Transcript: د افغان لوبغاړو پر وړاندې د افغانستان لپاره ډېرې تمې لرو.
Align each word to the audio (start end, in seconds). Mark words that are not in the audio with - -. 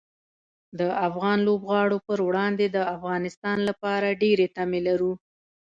د 0.79 0.81
افغان 1.07 1.37
لوبغاړو 1.47 1.97
پر 2.07 2.19
وړاندې 2.27 2.65
د 2.69 2.77
افغانستان 2.95 3.57
لپاره 3.69 4.17
ډېرې 4.21 4.47
تمې 4.55 4.79
لرو. 4.87 5.13